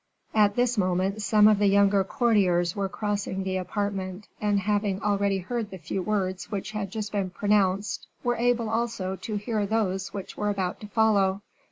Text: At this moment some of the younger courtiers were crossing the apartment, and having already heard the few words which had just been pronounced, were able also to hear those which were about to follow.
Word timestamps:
At 0.33 0.55
this 0.55 0.79
moment 0.79 1.21
some 1.21 1.47
of 1.47 1.59
the 1.59 1.67
younger 1.67 2.03
courtiers 2.03 2.75
were 2.75 2.89
crossing 2.89 3.43
the 3.43 3.57
apartment, 3.57 4.27
and 4.41 4.59
having 4.61 4.99
already 5.03 5.37
heard 5.37 5.69
the 5.69 5.77
few 5.77 6.01
words 6.01 6.49
which 6.49 6.71
had 6.71 6.89
just 6.91 7.11
been 7.11 7.29
pronounced, 7.29 8.07
were 8.23 8.35
able 8.35 8.67
also 8.67 9.15
to 9.17 9.35
hear 9.35 9.67
those 9.67 10.11
which 10.11 10.35
were 10.35 10.49
about 10.49 10.79
to 10.79 10.87
follow. 10.87 11.43